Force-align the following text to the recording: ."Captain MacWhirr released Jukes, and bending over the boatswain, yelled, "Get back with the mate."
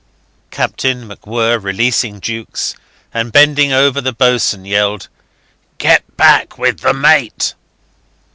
."Captain 0.49 1.07
MacWhirr 1.07 1.61
released 1.61 2.21
Jukes, 2.21 2.73
and 3.13 3.31
bending 3.31 3.71
over 3.71 4.01
the 4.01 4.11
boatswain, 4.11 4.65
yelled, 4.65 5.09
"Get 5.77 6.17
back 6.17 6.57
with 6.57 6.79
the 6.79 6.91
mate." 6.91 7.53